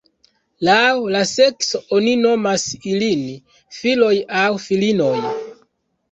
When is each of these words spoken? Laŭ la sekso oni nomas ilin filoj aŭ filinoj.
Laŭ 0.67 0.85
la 1.15 1.19
sekso 1.31 1.81
oni 1.97 2.13
nomas 2.21 2.65
ilin 2.93 3.21
filoj 3.81 4.13
aŭ 4.45 4.47
filinoj. 4.65 5.13